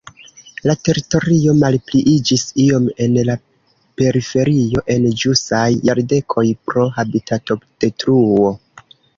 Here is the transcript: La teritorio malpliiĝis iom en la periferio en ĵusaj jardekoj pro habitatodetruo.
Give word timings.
La 0.69 0.73
teritorio 0.87 1.51
malpliiĝis 1.57 2.45
iom 2.63 2.87
en 3.05 3.19
la 3.29 3.35
periferio 4.03 4.83
en 4.95 5.07
ĵusaj 5.25 5.69
jardekoj 5.91 6.47
pro 6.71 6.89
habitatodetruo. 6.97 8.53